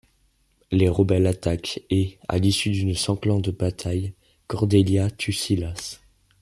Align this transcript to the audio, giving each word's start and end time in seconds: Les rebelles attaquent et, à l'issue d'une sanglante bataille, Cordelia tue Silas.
Les 0.71 0.89
rebelles 0.89 1.27
attaquent 1.27 1.83
et, 1.91 2.17
à 2.27 2.39
l'issue 2.39 2.71
d'une 2.71 2.95
sanglante 2.95 3.51
bataille, 3.51 4.13
Cordelia 4.47 5.11
tue 5.11 5.31
Silas. 5.31 5.99